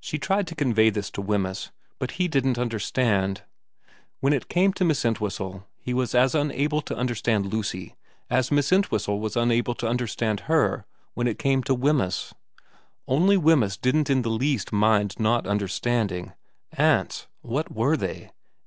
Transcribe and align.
She 0.00 0.18
tried 0.18 0.46
to 0.48 0.54
convey 0.54 0.90
this 0.90 1.10
to 1.12 1.22
Wemyss, 1.22 1.70
but 1.98 2.10
he 2.20 2.28
didn't 2.28 2.58
understand. 2.58 3.40
When 4.20 4.34
it 4.34 4.50
came 4.50 4.74
to 4.74 4.84
Miss 4.84 5.02
Entwhistle 5.02 5.66
he 5.78 5.94
was 5.94 6.14
as 6.14 6.34
unable 6.34 6.82
to 6.82 6.94
understand 6.94 7.46
Lucy 7.50 7.94
as 8.28 8.52
Miss 8.52 8.70
Entwhistle 8.70 9.18
was 9.18 9.38
unable 9.38 9.74
to 9.76 9.88
understand 9.88 10.40
her 10.40 10.84
when 11.14 11.26
it 11.26 11.38
came 11.38 11.62
to 11.62 11.74
Wemyss. 11.74 12.34
Only 13.08 13.38
Wemyss 13.38 13.78
didn't 13.78 14.10
in 14.10 14.20
the 14.20 14.28
least 14.28 14.74
mind 14.74 15.14
not 15.18 15.46
understanding. 15.46 16.34
Aunts. 16.76 17.26
What 17.40 17.72
were 17.74 17.96
they 17.96 18.32